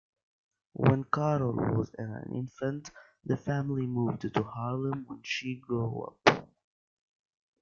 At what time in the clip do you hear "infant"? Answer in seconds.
2.33-2.89